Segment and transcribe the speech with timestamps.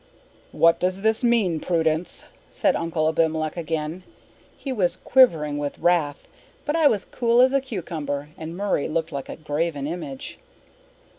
[0.51, 4.01] "What does this mean, Prudence?" said Uncle Abimelech again.
[4.57, 6.27] He was quivering with wrath,
[6.65, 10.39] but I was as cool as a cucumber, and Murray stood like a graven image.